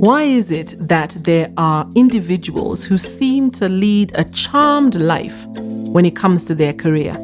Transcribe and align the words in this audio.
Why 0.00 0.24
is 0.24 0.50
it 0.50 0.74
that 0.78 1.16
there 1.20 1.50
are 1.56 1.88
individuals 1.94 2.84
who 2.84 2.98
seem 2.98 3.50
to 3.52 3.66
lead 3.66 4.12
a 4.14 4.24
charmed 4.24 4.94
life 4.94 5.46
when 5.46 6.04
it 6.04 6.14
comes 6.14 6.44
to 6.44 6.54
their 6.54 6.74
career? 6.74 7.16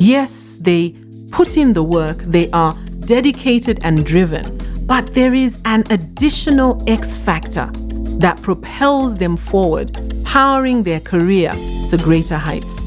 Yes, 0.00 0.56
they 0.56 0.96
put 1.30 1.56
in 1.56 1.72
the 1.72 1.84
work, 1.84 2.18
they 2.18 2.50
are 2.50 2.76
dedicated 3.06 3.78
and 3.84 4.04
driven, 4.04 4.58
but 4.86 5.14
there 5.14 5.32
is 5.34 5.60
an 5.66 5.84
additional 5.90 6.82
X 6.88 7.16
factor 7.16 7.70
that 8.18 8.42
propels 8.42 9.16
them 9.16 9.36
forward, 9.36 9.96
powering 10.24 10.82
their 10.82 11.00
career 11.00 11.52
to 11.90 11.96
greater 12.02 12.38
heights. 12.38 12.80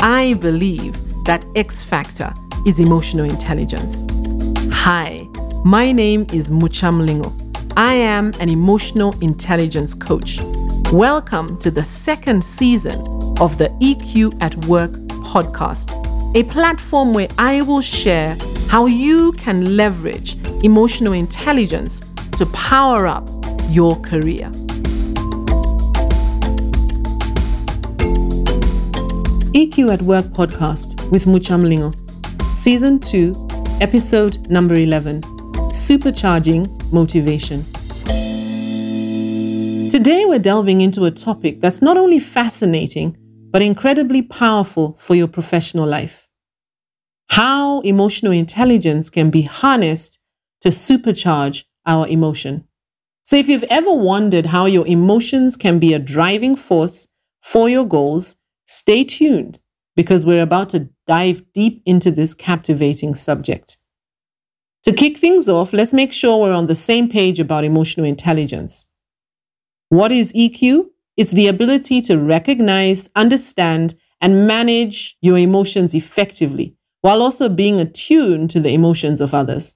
I 0.00 0.34
believe 0.40 0.94
that 1.24 1.44
X 1.56 1.82
factor 1.82 2.32
is 2.64 2.78
emotional 2.78 3.28
intelligence. 3.28 4.06
Hi, 4.72 5.26
my 5.64 5.90
name 5.90 6.28
is 6.32 6.52
Mucha 6.52 6.86
Mlingo. 6.86 7.45
I 7.78 7.92
am 7.92 8.32
an 8.40 8.48
emotional 8.48 9.14
intelligence 9.20 9.92
coach. 9.92 10.40
Welcome 10.92 11.58
to 11.58 11.70
the 11.70 11.84
second 11.84 12.42
season 12.42 13.00
of 13.38 13.58
the 13.58 13.68
EQ 13.82 14.40
at 14.40 14.56
Work 14.64 14.92
podcast, 15.28 15.92
a 16.34 16.42
platform 16.44 17.12
where 17.12 17.28
I 17.36 17.60
will 17.60 17.82
share 17.82 18.34
how 18.68 18.86
you 18.86 19.32
can 19.32 19.76
leverage 19.76 20.36
emotional 20.64 21.12
intelligence 21.12 22.00
to 22.38 22.46
power 22.54 23.06
up 23.06 23.28
your 23.68 24.00
career. 24.00 24.50
EQ 29.52 29.92
at 29.92 30.00
Work 30.00 30.24
podcast 30.26 31.10
with 31.10 31.26
Mucha 31.26 31.52
Mlingo, 31.52 31.94
Season 32.56 32.98
2, 32.98 33.46
Episode 33.82 34.48
number 34.48 34.74
11 34.74 35.20
Supercharging 35.70 36.92
Motivation. 36.92 37.64
Today, 39.90 40.24
we're 40.24 40.38
delving 40.38 40.80
into 40.80 41.04
a 41.04 41.10
topic 41.10 41.60
that's 41.60 41.82
not 41.82 41.96
only 41.96 42.18
fascinating, 42.18 43.16
but 43.50 43.62
incredibly 43.62 44.22
powerful 44.22 44.94
for 44.94 45.14
your 45.14 45.28
professional 45.28 45.86
life. 45.86 46.28
How 47.30 47.80
emotional 47.80 48.32
intelligence 48.32 49.10
can 49.10 49.30
be 49.30 49.42
harnessed 49.42 50.18
to 50.62 50.70
supercharge 50.70 51.64
our 51.84 52.06
emotion. 52.08 52.66
So, 53.22 53.36
if 53.36 53.48
you've 53.48 53.64
ever 53.64 53.92
wondered 53.92 54.46
how 54.46 54.66
your 54.66 54.86
emotions 54.86 55.56
can 55.56 55.78
be 55.78 55.92
a 55.92 55.98
driving 55.98 56.56
force 56.56 57.08
for 57.42 57.68
your 57.68 57.84
goals, 57.84 58.36
stay 58.66 59.04
tuned 59.04 59.58
because 59.96 60.24
we're 60.24 60.42
about 60.42 60.68
to 60.70 60.90
dive 61.06 61.42
deep 61.52 61.82
into 61.84 62.10
this 62.10 62.34
captivating 62.34 63.14
subject. 63.14 63.78
To 64.86 64.92
kick 64.92 65.16
things 65.16 65.48
off, 65.48 65.72
let's 65.72 65.92
make 65.92 66.12
sure 66.12 66.38
we're 66.38 66.52
on 66.52 66.68
the 66.68 66.76
same 66.76 67.08
page 67.08 67.40
about 67.40 67.64
emotional 67.64 68.06
intelligence. 68.06 68.86
What 69.88 70.12
is 70.12 70.32
EQ? 70.32 70.86
It's 71.16 71.32
the 71.32 71.48
ability 71.48 72.00
to 72.02 72.16
recognize, 72.16 73.10
understand, 73.16 73.96
and 74.20 74.46
manage 74.46 75.16
your 75.20 75.38
emotions 75.38 75.92
effectively 75.92 76.76
while 77.00 77.20
also 77.20 77.48
being 77.48 77.80
attuned 77.80 78.50
to 78.50 78.60
the 78.60 78.70
emotions 78.70 79.20
of 79.20 79.34
others. 79.34 79.74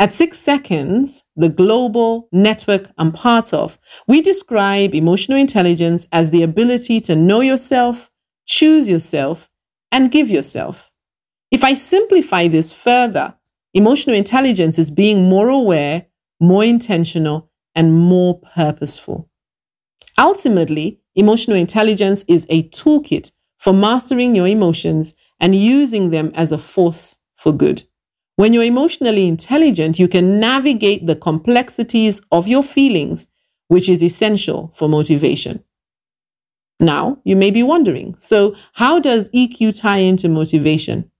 At 0.00 0.12
six 0.12 0.38
seconds, 0.38 1.22
the 1.36 1.48
global 1.48 2.28
network 2.32 2.90
I'm 2.98 3.12
part 3.12 3.54
of, 3.54 3.78
we 4.08 4.20
describe 4.20 4.92
emotional 4.92 5.38
intelligence 5.38 6.08
as 6.10 6.32
the 6.32 6.42
ability 6.42 7.00
to 7.02 7.14
know 7.14 7.42
yourself, 7.42 8.10
choose 8.44 8.88
yourself, 8.88 9.48
and 9.92 10.10
give 10.10 10.28
yourself. 10.28 10.90
If 11.52 11.62
I 11.62 11.74
simplify 11.74 12.48
this 12.48 12.72
further, 12.72 13.36
emotional 13.74 14.16
intelligence 14.16 14.78
is 14.78 14.90
being 14.90 15.28
more 15.28 15.48
aware, 15.48 16.06
more 16.40 16.64
intentional, 16.64 17.50
and 17.74 17.94
more 17.94 18.40
purposeful. 18.40 19.30
Ultimately, 20.18 21.00
emotional 21.14 21.56
intelligence 21.56 22.24
is 22.28 22.46
a 22.48 22.68
toolkit 22.68 23.32
for 23.58 23.72
mastering 23.72 24.34
your 24.34 24.48
emotions 24.48 25.14
and 25.40 25.54
using 25.54 26.10
them 26.10 26.32
as 26.34 26.52
a 26.52 26.58
force 26.58 27.18
for 27.34 27.52
good. 27.52 27.84
When 28.36 28.52
you're 28.52 28.64
emotionally 28.64 29.28
intelligent, 29.28 29.98
you 29.98 30.08
can 30.08 30.40
navigate 30.40 31.06
the 31.06 31.16
complexities 31.16 32.20
of 32.32 32.48
your 32.48 32.62
feelings, 32.62 33.28
which 33.68 33.88
is 33.88 34.02
essential 34.02 34.72
for 34.74 34.88
motivation. 34.88 35.62
Now, 36.80 37.18
you 37.24 37.36
may 37.36 37.52
be 37.52 37.62
wondering 37.62 38.16
so, 38.16 38.56
how 38.74 38.98
does 38.98 39.28
EQ 39.30 39.80
tie 39.80 39.98
into 39.98 40.28
motivation? 40.28 41.11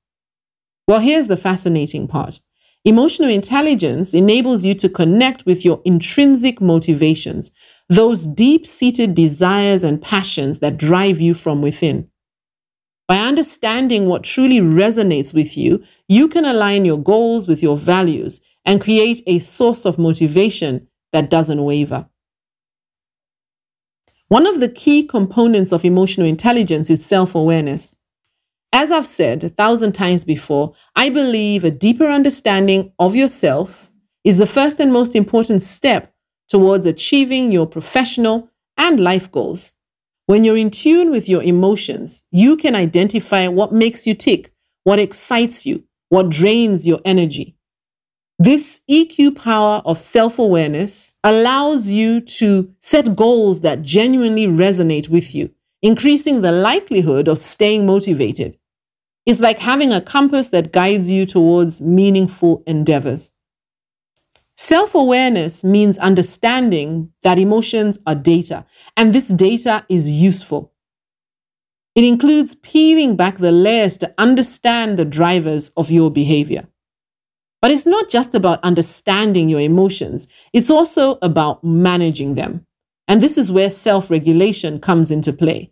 Well, 0.92 1.00
here's 1.00 1.28
the 1.28 1.38
fascinating 1.38 2.06
part 2.06 2.40
emotional 2.84 3.30
intelligence 3.30 4.12
enables 4.12 4.62
you 4.62 4.74
to 4.74 4.90
connect 4.90 5.46
with 5.46 5.64
your 5.64 5.80
intrinsic 5.86 6.60
motivations, 6.60 7.50
those 7.88 8.26
deep 8.26 8.66
seated 8.66 9.14
desires 9.14 9.84
and 9.84 10.02
passions 10.02 10.58
that 10.58 10.76
drive 10.76 11.18
you 11.18 11.32
from 11.32 11.62
within. 11.62 12.10
By 13.08 13.20
understanding 13.20 14.04
what 14.04 14.22
truly 14.22 14.58
resonates 14.60 15.32
with 15.32 15.56
you, 15.56 15.82
you 16.08 16.28
can 16.28 16.44
align 16.44 16.84
your 16.84 16.98
goals 16.98 17.48
with 17.48 17.62
your 17.62 17.78
values 17.78 18.42
and 18.66 18.78
create 18.78 19.22
a 19.26 19.38
source 19.38 19.86
of 19.86 19.98
motivation 19.98 20.88
that 21.14 21.30
doesn't 21.30 21.64
waver. 21.64 22.06
One 24.28 24.46
of 24.46 24.60
the 24.60 24.68
key 24.68 25.04
components 25.04 25.72
of 25.72 25.86
emotional 25.86 26.26
intelligence 26.26 26.90
is 26.90 27.02
self 27.02 27.34
awareness. 27.34 27.96
As 28.74 28.90
I've 28.90 29.06
said 29.06 29.44
a 29.44 29.50
thousand 29.50 29.92
times 29.92 30.24
before, 30.24 30.72
I 30.96 31.10
believe 31.10 31.62
a 31.62 31.70
deeper 31.70 32.06
understanding 32.06 32.92
of 32.98 33.14
yourself 33.14 33.90
is 34.24 34.38
the 34.38 34.46
first 34.46 34.80
and 34.80 34.90
most 34.90 35.14
important 35.14 35.60
step 35.60 36.12
towards 36.48 36.86
achieving 36.86 37.52
your 37.52 37.66
professional 37.66 38.48
and 38.78 38.98
life 38.98 39.30
goals. 39.30 39.74
When 40.26 40.42
you're 40.42 40.56
in 40.56 40.70
tune 40.70 41.10
with 41.10 41.28
your 41.28 41.42
emotions, 41.42 42.24
you 42.30 42.56
can 42.56 42.74
identify 42.74 43.46
what 43.48 43.74
makes 43.74 44.06
you 44.06 44.14
tick, 44.14 44.52
what 44.84 44.98
excites 44.98 45.66
you, 45.66 45.84
what 46.08 46.30
drains 46.30 46.86
your 46.86 47.00
energy. 47.04 47.56
This 48.38 48.80
EQ 48.90 49.36
power 49.36 49.82
of 49.84 50.00
self 50.00 50.38
awareness 50.38 51.14
allows 51.22 51.90
you 51.90 52.22
to 52.22 52.74
set 52.80 53.16
goals 53.16 53.60
that 53.60 53.82
genuinely 53.82 54.46
resonate 54.46 55.10
with 55.10 55.34
you, 55.34 55.50
increasing 55.82 56.40
the 56.40 56.52
likelihood 56.52 57.28
of 57.28 57.38
staying 57.38 57.84
motivated. 57.84 58.56
It's 59.24 59.40
like 59.40 59.58
having 59.58 59.92
a 59.92 60.00
compass 60.00 60.48
that 60.48 60.72
guides 60.72 61.10
you 61.10 61.26
towards 61.26 61.80
meaningful 61.80 62.62
endeavors. 62.66 63.32
Self 64.56 64.94
awareness 64.94 65.64
means 65.64 65.98
understanding 65.98 67.12
that 67.22 67.38
emotions 67.38 67.98
are 68.06 68.14
data, 68.14 68.64
and 68.96 69.12
this 69.12 69.28
data 69.28 69.84
is 69.88 70.08
useful. 70.08 70.72
It 71.94 72.04
includes 72.04 72.54
peeling 72.54 73.16
back 73.16 73.38
the 73.38 73.52
layers 73.52 73.96
to 73.98 74.14
understand 74.18 74.96
the 74.98 75.04
drivers 75.04 75.70
of 75.70 75.90
your 75.90 76.10
behavior. 76.10 76.68
But 77.60 77.70
it's 77.70 77.86
not 77.86 78.08
just 78.08 78.34
about 78.34 78.62
understanding 78.64 79.48
your 79.48 79.60
emotions, 79.60 80.26
it's 80.52 80.70
also 80.70 81.18
about 81.22 81.62
managing 81.62 82.34
them. 82.34 82.66
And 83.08 83.20
this 83.20 83.36
is 83.36 83.52
where 83.52 83.70
self 83.70 84.10
regulation 84.10 84.80
comes 84.80 85.10
into 85.10 85.32
play. 85.32 85.71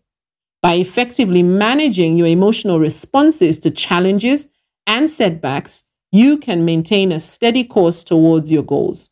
By 0.63 0.75
effectively 0.75 1.43
managing 1.43 2.17
your 2.17 2.27
emotional 2.27 2.79
responses 2.79 3.59
to 3.61 3.71
challenges 3.71 4.49
and 4.87 5.09
setbacks, 5.09 5.85
you 6.13 6.37
can 6.37 6.65
maintain 6.65 7.13
a 7.13 7.21
steady 7.21 7.65
course 7.65 8.05
towards 8.05 8.53
your 8.53 8.63
goals. 8.63 9.11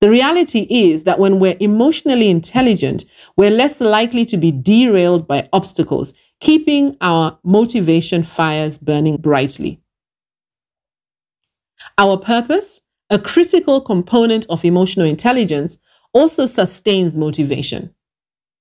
The 0.00 0.10
reality 0.10 0.66
is 0.70 1.04
that 1.04 1.18
when 1.18 1.38
we're 1.40 1.56
emotionally 1.58 2.28
intelligent, 2.28 3.04
we're 3.36 3.50
less 3.50 3.80
likely 3.80 4.24
to 4.26 4.36
be 4.36 4.52
derailed 4.52 5.26
by 5.26 5.48
obstacles, 5.52 6.14
keeping 6.40 6.96
our 7.00 7.38
motivation 7.42 8.22
fires 8.22 8.78
burning 8.78 9.16
brightly. 9.16 9.80
Our 11.98 12.18
purpose, 12.18 12.82
a 13.10 13.18
critical 13.18 13.80
component 13.80 14.46
of 14.50 14.64
emotional 14.64 15.06
intelligence, 15.06 15.78
also 16.12 16.46
sustains 16.46 17.16
motivation. 17.16 17.95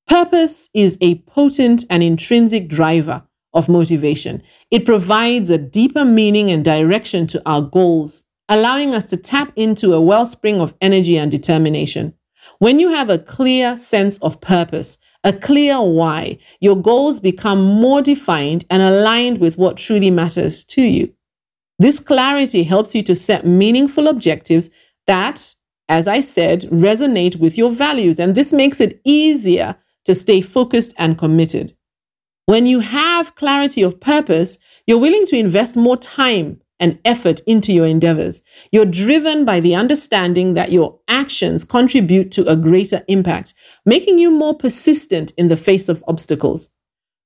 Purpose 0.07 0.69
is 0.73 0.97
a 1.01 1.19
potent 1.21 1.83
and 1.89 2.03
intrinsic 2.03 2.67
driver 2.67 3.23
of 3.53 3.69
motivation. 3.69 4.43
It 4.69 4.85
provides 4.85 5.49
a 5.49 5.57
deeper 5.57 6.05
meaning 6.05 6.51
and 6.51 6.63
direction 6.63 7.25
to 7.27 7.41
our 7.45 7.61
goals, 7.61 8.25
allowing 8.47 8.93
us 8.93 9.07
to 9.07 9.17
tap 9.17 9.51
into 9.55 9.93
a 9.93 10.01
wellspring 10.01 10.61
of 10.61 10.75
energy 10.79 11.17
and 11.17 11.31
determination. 11.31 12.13
When 12.59 12.79
you 12.79 12.89
have 12.89 13.09
a 13.09 13.17
clear 13.17 13.75
sense 13.75 14.19
of 14.19 14.39
purpose, 14.41 14.99
a 15.23 15.33
clear 15.33 15.81
why, 15.81 16.37
your 16.59 16.75
goals 16.75 17.19
become 17.19 17.63
more 17.63 18.01
defined 18.01 18.65
and 18.69 18.83
aligned 18.83 19.39
with 19.39 19.57
what 19.57 19.77
truly 19.77 20.11
matters 20.11 20.63
to 20.65 20.81
you. 20.81 21.13
This 21.79 21.99
clarity 21.99 22.63
helps 22.63 22.93
you 22.93 23.01
to 23.03 23.15
set 23.15 23.47
meaningful 23.47 24.07
objectives 24.07 24.69
that, 25.07 25.55
as 25.89 26.07
I 26.07 26.19
said, 26.19 26.61
resonate 26.63 27.37
with 27.37 27.57
your 27.57 27.71
values, 27.71 28.19
and 28.19 28.35
this 28.35 28.53
makes 28.53 28.79
it 28.79 29.01
easier 29.03 29.75
to 30.05 30.15
stay 30.15 30.41
focused 30.41 30.93
and 30.97 31.17
committed. 31.17 31.75
When 32.45 32.65
you 32.65 32.79
have 32.79 33.35
clarity 33.35 33.81
of 33.81 33.99
purpose, 33.99 34.57
you're 34.85 34.99
willing 34.99 35.25
to 35.27 35.37
invest 35.37 35.75
more 35.75 35.97
time, 35.97 36.61
and 36.79 36.99
effort 37.05 37.39
into 37.47 37.71
your 37.71 37.85
endeavors. 37.85 38.41
You're 38.71 38.85
driven 38.85 39.45
by 39.45 39.59
the 39.59 39.75
understanding 39.75 40.55
that 40.55 40.71
your 40.71 40.99
actions 41.07 41.63
contribute 41.63 42.31
to 42.33 42.47
a 42.47 42.55
greater 42.55 43.03
impact, 43.07 43.53
making 43.85 44.17
you 44.17 44.31
more 44.31 44.55
persistent 44.55 45.31
in 45.37 45.47
the 45.47 45.55
face 45.55 45.87
of 45.87 46.03
obstacles. 46.07 46.69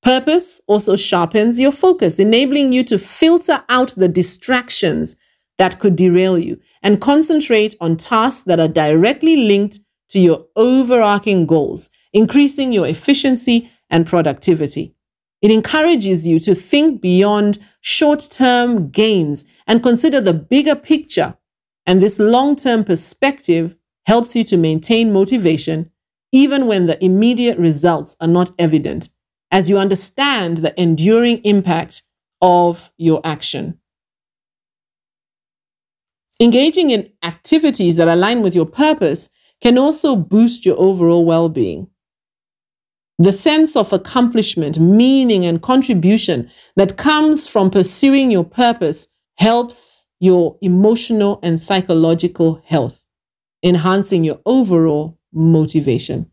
Purpose 0.01 0.61
also 0.67 0.95
sharpens 0.95 1.59
your 1.59 1.71
focus, 1.71 2.19
enabling 2.19 2.71
you 2.71 2.83
to 2.85 2.97
filter 2.97 3.63
out 3.69 3.89
the 3.95 4.07
distractions 4.07 5.15
that 5.57 5.79
could 5.79 5.95
derail 5.95 6.37
you 6.37 6.57
and 6.81 7.01
concentrate 7.01 7.75
on 7.81 7.97
tasks 7.97 8.43
that 8.43 8.59
are 8.59 8.69
directly 8.69 9.35
linked 9.35 9.79
to 10.09 10.19
your 10.19 10.45
overarching 10.55 11.45
goals, 11.45 11.89
increasing 12.13 12.71
your 12.73 12.87
efficiency 12.87 13.69
and 13.89 14.05
productivity. 14.05 14.95
It 15.41 15.51
encourages 15.51 16.27
you 16.27 16.39
to 16.41 16.53
think 16.53 17.01
beyond 17.01 17.59
short 17.81 18.27
term 18.31 18.89
gains 18.89 19.45
and 19.67 19.81
consider 19.81 20.19
the 20.19 20.33
bigger 20.33 20.75
picture. 20.75 21.35
And 21.85 22.01
this 22.01 22.19
long 22.19 22.55
term 22.55 22.83
perspective 22.83 23.75
helps 24.05 24.35
you 24.35 24.43
to 24.45 24.57
maintain 24.57 25.13
motivation 25.13 25.91
even 26.31 26.67
when 26.67 26.85
the 26.85 27.03
immediate 27.03 27.57
results 27.57 28.15
are 28.21 28.27
not 28.27 28.51
evident, 28.59 29.09
as 29.51 29.69
you 29.69 29.77
understand 29.77 30.57
the 30.57 30.79
enduring 30.79 31.39
impact 31.43 32.03
of 32.41 32.91
your 32.97 33.21
action. 33.23 33.79
Engaging 36.39 36.89
in 36.91 37.09
activities 37.23 37.95
that 37.97 38.07
align 38.07 38.41
with 38.41 38.55
your 38.55 38.65
purpose 38.65 39.29
can 39.59 39.77
also 39.77 40.15
boost 40.15 40.65
your 40.65 40.79
overall 40.79 41.25
well 41.25 41.49
being. 41.49 41.89
The 43.19 43.33
sense 43.33 43.75
of 43.75 43.91
accomplishment, 43.91 44.79
meaning, 44.79 45.45
and 45.45 45.61
contribution 45.61 46.49
that 46.77 46.95
comes 46.95 47.47
from 47.47 47.69
pursuing 47.69 48.31
your 48.31 48.45
purpose 48.45 49.09
helps 49.37 50.07
your 50.21 50.57
emotional 50.61 51.39
and 51.43 51.59
psychological 51.59 52.61
health, 52.65 53.03
enhancing 53.61 54.23
your 54.23 54.39
overall 54.45 55.19
motivation. 55.33 56.31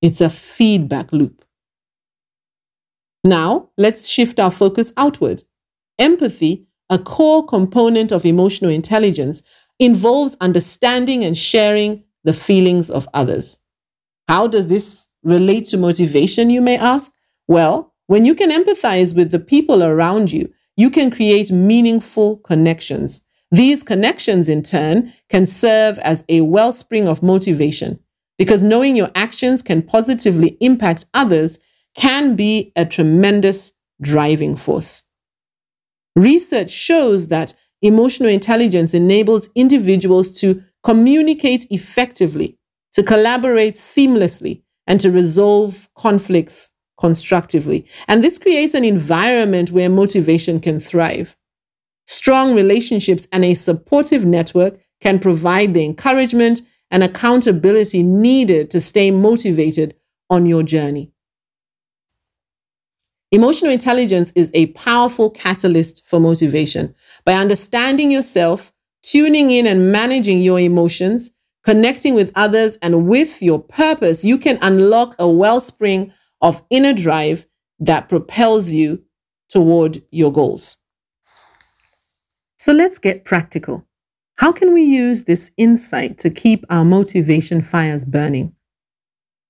It's 0.00 0.22
a 0.22 0.30
feedback 0.30 1.12
loop. 1.12 1.44
Now, 3.22 3.68
let's 3.76 4.08
shift 4.08 4.40
our 4.40 4.50
focus 4.50 4.94
outward. 4.96 5.42
Empathy, 5.98 6.66
a 6.88 6.98
core 6.98 7.44
component 7.44 8.10
of 8.10 8.24
emotional 8.24 8.70
intelligence, 8.70 9.42
involves 9.78 10.36
understanding 10.40 11.24
and 11.24 11.36
sharing 11.36 12.04
the 12.24 12.32
feelings 12.32 12.90
of 12.90 13.06
others. 13.12 13.58
How 14.28 14.46
does 14.46 14.68
this 14.68 15.07
relate 15.22 15.66
to 15.68 15.76
motivation, 15.76 16.50
you 16.50 16.60
may 16.60 16.76
ask? 16.76 17.12
Well, 17.46 17.94
when 18.06 18.24
you 18.24 18.34
can 18.34 18.50
empathize 18.50 19.14
with 19.14 19.30
the 19.30 19.38
people 19.38 19.82
around 19.82 20.32
you, 20.32 20.52
you 20.76 20.90
can 20.90 21.10
create 21.10 21.50
meaningful 21.50 22.38
connections. 22.38 23.22
These 23.50 23.82
connections, 23.82 24.48
in 24.48 24.62
turn, 24.62 25.12
can 25.28 25.46
serve 25.46 25.98
as 26.00 26.24
a 26.28 26.42
wellspring 26.42 27.08
of 27.08 27.22
motivation 27.22 27.98
because 28.38 28.62
knowing 28.62 28.94
your 28.94 29.10
actions 29.14 29.62
can 29.62 29.82
positively 29.82 30.56
impact 30.60 31.06
others 31.12 31.58
can 31.96 32.36
be 32.36 32.72
a 32.76 32.86
tremendous 32.86 33.72
driving 34.00 34.54
force. 34.54 35.02
Research 36.14 36.70
shows 36.70 37.28
that 37.28 37.54
emotional 37.82 38.28
intelligence 38.28 38.94
enables 38.94 39.48
individuals 39.54 40.38
to 40.40 40.62
communicate 40.82 41.66
effectively, 41.70 42.58
to 42.92 43.02
collaborate 43.02 43.74
seamlessly, 43.74 44.62
and 44.88 45.00
to 45.00 45.12
resolve 45.12 45.88
conflicts 45.94 46.72
constructively. 46.98 47.86
And 48.08 48.24
this 48.24 48.38
creates 48.38 48.74
an 48.74 48.84
environment 48.84 49.70
where 49.70 49.88
motivation 49.88 50.58
can 50.58 50.80
thrive. 50.80 51.36
Strong 52.06 52.56
relationships 52.56 53.28
and 53.30 53.44
a 53.44 53.54
supportive 53.54 54.24
network 54.24 54.80
can 55.00 55.20
provide 55.20 55.74
the 55.74 55.84
encouragement 55.84 56.62
and 56.90 57.04
accountability 57.04 58.02
needed 58.02 58.70
to 58.70 58.80
stay 58.80 59.10
motivated 59.10 59.94
on 60.30 60.46
your 60.46 60.62
journey. 60.62 61.12
Emotional 63.30 63.70
intelligence 63.70 64.32
is 64.34 64.50
a 64.54 64.68
powerful 64.68 65.28
catalyst 65.28 66.02
for 66.06 66.18
motivation. 66.18 66.94
By 67.26 67.34
understanding 67.34 68.10
yourself, 68.10 68.72
tuning 69.02 69.50
in 69.50 69.66
and 69.66 69.92
managing 69.92 70.40
your 70.40 70.58
emotions, 70.58 71.30
connecting 71.68 72.14
with 72.14 72.32
others, 72.34 72.78
and 72.80 73.06
with 73.06 73.42
your 73.42 73.58
purpose, 73.62 74.24
you 74.24 74.38
can 74.38 74.58
unlock 74.62 75.14
a 75.18 75.30
wellspring 75.30 76.10
of 76.40 76.62
inner 76.70 76.94
drive 76.94 77.44
that 77.78 78.08
propels 78.08 78.72
you 78.72 79.04
toward 79.50 80.02
your 80.10 80.32
goals. 80.32 80.78
So 82.56 82.72
let's 82.72 82.98
get 82.98 83.26
practical. 83.26 83.86
How 84.36 84.50
can 84.50 84.72
we 84.72 84.80
use 84.80 85.24
this 85.24 85.50
insight 85.58 86.16
to 86.20 86.30
keep 86.30 86.64
our 86.70 86.86
motivation 86.86 87.60
fires 87.60 88.06
burning? 88.06 88.54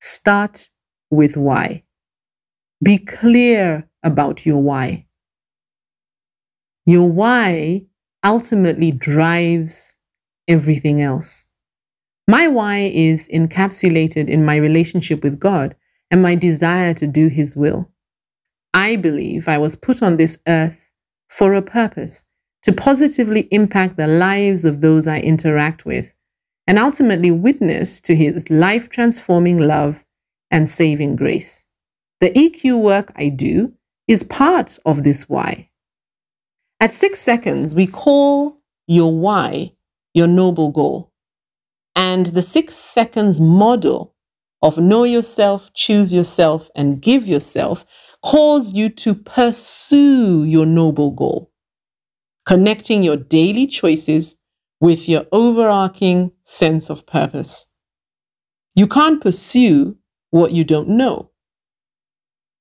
Start 0.01 0.71
with 1.13 1.37
why. 1.37 1.85
Be 2.83 2.99
clear 2.99 3.89
about 4.03 4.45
your 4.45 4.61
why. 4.61 5.07
Your 6.85 7.09
why 7.09 7.87
ultimately 8.25 8.91
drives 8.91 9.97
everything 10.49 11.01
else. 11.01 11.45
My 12.31 12.47
why 12.47 12.91
is 12.93 13.27
encapsulated 13.33 14.29
in 14.29 14.45
my 14.45 14.57
relationship 14.57 15.25
with 15.25 15.41
God 15.41 15.75
and 16.11 16.21
my 16.21 16.35
desire 16.35 16.93
to 16.93 17.07
do 17.07 17.29
His 17.29 17.57
will. 17.57 17.91
I 18.75 18.97
believe 18.97 19.49
I 19.49 19.57
was 19.57 19.75
put 19.77 20.03
on 20.03 20.19
this 20.19 20.39
earth 20.47 20.91
for 21.31 21.55
a 21.55 21.63
purpose 21.63 22.27
to 22.65 22.73
positively 22.73 23.49
impact 23.51 23.97
the 23.97 24.07
lives 24.07 24.67
of 24.67 24.83
those 24.83 25.09
I 25.09 25.21
interact 25.21 25.87
with 25.87 26.15
and 26.67 26.79
ultimately 26.79 27.31
witness 27.31 27.99
to 28.03 28.15
His 28.15 28.51
life 28.51 28.91
transforming 28.91 29.57
love 29.57 30.05
and 30.51 30.69
saving 30.69 31.17
grace. 31.17 31.67
The 32.21 32.31
EQ 32.31 32.83
work 32.83 33.11
I 33.17 33.31
do 33.31 33.73
is 34.07 34.23
part 34.23 34.79
of 34.85 35.03
this 35.03 35.31
why. 35.31 35.71
At 36.79 36.93
six 36.93 37.21
seconds, 37.21 37.75
we 37.75 37.87
call 37.87 38.61
your 38.87 39.19
why 39.19 39.73
your 40.13 40.27
noble 40.27 40.71
goal. 40.71 41.11
And 41.99 42.27
the 42.27 42.43
six 42.43 42.77
seconds 42.77 43.41
model 43.41 44.15
of 44.63 44.79
know 44.79 45.03
yourself, 45.03 45.75
choose 45.75 46.15
yourself, 46.15 46.71
and 46.77 47.03
give 47.03 47.27
yourself 47.27 47.85
calls 48.23 48.73
you 48.73 48.89
to 48.89 49.17
pursue 49.17 50.45
your 50.45 50.65
noble 50.65 51.11
goal, 51.11 51.51
connecting 52.47 53.03
your 53.03 53.17
daily 53.17 53.67
choices 53.67 54.37
with 54.81 55.09
your 55.09 55.27
overarching 55.33 56.31
sense 56.45 56.89
of 56.89 57.05
purpose. 57.05 57.67
You 58.77 58.87
can't 58.87 59.21
pursue 59.21 59.99
what 60.31 60.53
you 60.53 60.63
don't 60.63 60.91
know. 60.91 61.33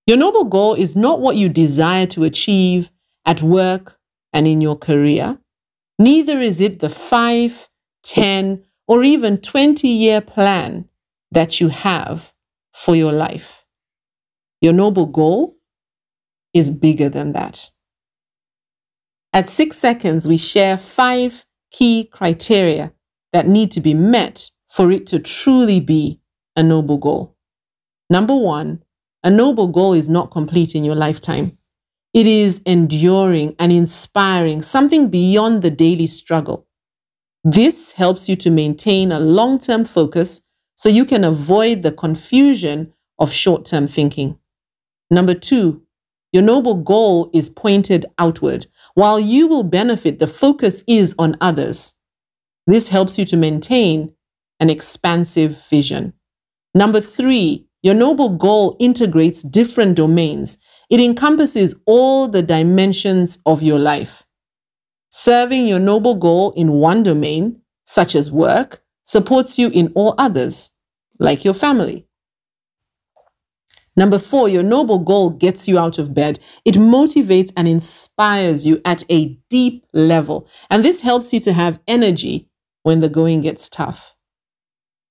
Your 0.07 0.17
noble 0.17 0.45
goal 0.45 0.73
is 0.73 0.95
not 0.95 1.21
what 1.21 1.35
you 1.35 1.47
desire 1.47 2.07
to 2.07 2.23
achieve 2.23 2.89
at 3.23 3.43
work 3.43 3.99
and 4.33 4.47
in 4.47 4.61
your 4.61 4.77
career. 4.77 5.37
Neither 5.99 6.39
is 6.39 6.59
it 6.59 6.79
the 6.79 6.89
5, 6.89 7.69
10, 8.03 8.63
or 8.87 9.03
even 9.03 9.37
20 9.37 9.87
year 9.87 10.21
plan 10.21 10.87
that 11.31 11.59
you 11.59 11.69
have 11.69 12.33
for 12.73 12.95
your 12.95 13.11
life. 13.11 13.65
Your 14.61 14.73
noble 14.73 15.05
goal 15.05 15.57
is 16.53 16.71
bigger 16.71 17.09
than 17.09 17.33
that. 17.33 17.69
At 19.33 19.49
six 19.49 19.77
seconds, 19.77 20.27
we 20.27 20.37
share 20.37 20.77
five 20.77 21.45
key 21.71 22.05
criteria 22.05 22.93
that 23.33 23.47
need 23.47 23.71
to 23.71 23.81
be 23.81 23.93
met 23.93 24.49
for 24.69 24.91
it 24.91 25.05
to 25.07 25.19
truly 25.19 25.79
be 25.79 26.21
a 26.55 26.63
noble 26.63 26.97
goal. 26.97 27.35
Number 28.09 28.35
one, 28.35 28.83
a 29.23 29.29
noble 29.29 29.67
goal 29.67 29.93
is 29.93 30.09
not 30.09 30.31
complete 30.31 30.75
in 30.75 30.83
your 30.83 30.95
lifetime. 30.95 31.51
It 32.13 32.25
is 32.25 32.61
enduring 32.65 33.55
and 33.59 33.71
inspiring, 33.71 34.61
something 34.61 35.09
beyond 35.09 35.61
the 35.61 35.69
daily 35.69 36.07
struggle. 36.07 36.66
This 37.43 37.93
helps 37.93 38.27
you 38.27 38.35
to 38.37 38.49
maintain 38.49 39.11
a 39.11 39.19
long 39.19 39.59
term 39.59 39.85
focus 39.85 40.41
so 40.75 40.89
you 40.89 41.05
can 41.05 41.23
avoid 41.23 41.81
the 41.81 41.91
confusion 41.91 42.93
of 43.19 43.31
short 43.31 43.65
term 43.65 43.87
thinking. 43.87 44.37
Number 45.09 45.33
two, 45.33 45.83
your 46.33 46.43
noble 46.43 46.75
goal 46.75 47.31
is 47.33 47.49
pointed 47.49 48.05
outward. 48.17 48.67
While 48.93 49.19
you 49.19 49.47
will 49.47 49.63
benefit, 49.63 50.19
the 50.19 50.27
focus 50.27 50.83
is 50.87 51.15
on 51.17 51.37
others. 51.39 51.95
This 52.67 52.89
helps 52.89 53.17
you 53.17 53.25
to 53.25 53.37
maintain 53.37 54.13
an 54.59 54.69
expansive 54.69 55.65
vision. 55.67 56.13
Number 56.75 56.99
three, 56.99 57.67
your 57.81 57.95
noble 57.95 58.29
goal 58.29 58.75
integrates 58.79 59.41
different 59.41 59.95
domains. 59.95 60.57
It 60.89 60.99
encompasses 60.99 61.75
all 61.85 62.27
the 62.27 62.41
dimensions 62.41 63.39
of 63.45 63.63
your 63.63 63.79
life. 63.79 64.26
Serving 65.19 65.65
your 65.65 65.79
noble 65.79 66.13
goal 66.13 66.51
in 66.51 66.73
one 66.73 67.01
domain, 67.01 67.59
such 67.85 68.13
as 68.13 68.31
work, 68.31 68.83
supports 69.01 69.57
you 69.57 69.69
in 69.69 69.91
all 69.95 70.13
others, 70.15 70.69
like 71.17 71.43
your 71.43 71.55
family. 71.55 72.05
Number 73.95 74.19
four, 74.19 74.47
your 74.47 74.61
noble 74.61 74.99
goal 74.99 75.31
gets 75.31 75.67
you 75.67 75.79
out 75.79 75.97
of 75.97 76.13
bed. 76.13 76.37
It 76.65 76.75
motivates 76.75 77.51
and 77.57 77.67
inspires 77.67 78.67
you 78.67 78.79
at 78.85 79.05
a 79.09 79.39
deep 79.49 79.87
level. 79.91 80.47
And 80.69 80.85
this 80.85 81.01
helps 81.01 81.33
you 81.33 81.39
to 81.39 81.53
have 81.53 81.81
energy 81.87 82.47
when 82.83 82.99
the 82.99 83.09
going 83.09 83.41
gets 83.41 83.69
tough. 83.69 84.15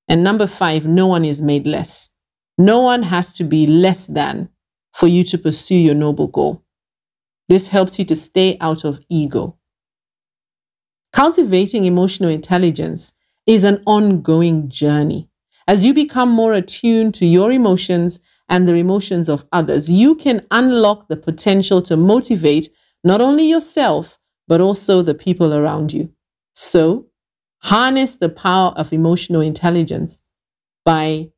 And 0.06 0.22
number 0.22 0.46
five, 0.46 0.86
no 0.86 1.08
one 1.08 1.24
is 1.24 1.42
made 1.42 1.66
less. 1.66 2.10
No 2.56 2.80
one 2.80 3.02
has 3.02 3.32
to 3.32 3.42
be 3.42 3.66
less 3.66 4.06
than 4.06 4.50
for 4.94 5.08
you 5.08 5.24
to 5.24 5.36
pursue 5.36 5.74
your 5.74 5.96
noble 5.96 6.28
goal. 6.28 6.62
This 7.48 7.68
helps 7.68 7.98
you 7.98 8.04
to 8.04 8.14
stay 8.14 8.56
out 8.60 8.84
of 8.84 9.00
ego. 9.08 9.58
Cultivating 11.16 11.86
emotional 11.86 12.28
intelligence 12.28 13.14
is 13.46 13.64
an 13.64 13.82
ongoing 13.86 14.68
journey. 14.68 15.30
As 15.66 15.82
you 15.82 15.94
become 15.94 16.28
more 16.28 16.52
attuned 16.52 17.14
to 17.14 17.24
your 17.24 17.50
emotions 17.50 18.20
and 18.50 18.68
the 18.68 18.74
emotions 18.74 19.30
of 19.30 19.46
others, 19.50 19.90
you 19.90 20.14
can 20.14 20.46
unlock 20.50 21.08
the 21.08 21.16
potential 21.16 21.80
to 21.80 21.96
motivate 21.96 22.68
not 23.02 23.22
only 23.22 23.48
yourself, 23.48 24.18
but 24.46 24.60
also 24.60 25.00
the 25.00 25.14
people 25.14 25.54
around 25.54 25.90
you. 25.90 26.12
So, 26.54 27.06
harness 27.62 28.16
the 28.16 28.28
power 28.28 28.74
of 28.76 28.92
emotional 28.92 29.40
intelligence 29.40 30.20
by 30.84 31.30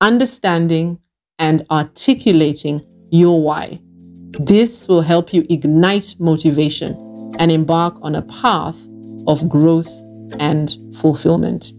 understanding 0.00 0.98
and 1.38 1.64
articulating 1.70 2.84
your 3.12 3.40
why. 3.40 3.80
This 4.40 4.88
will 4.88 5.02
help 5.02 5.32
you 5.32 5.46
ignite 5.48 6.16
motivation 6.18 6.96
and 7.38 7.52
embark 7.52 7.94
on 8.02 8.16
a 8.16 8.22
path 8.22 8.88
of 9.26 9.48
growth 9.48 9.88
and 10.38 10.76
fulfillment. 10.96 11.72